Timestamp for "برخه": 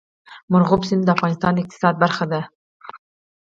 2.03-2.25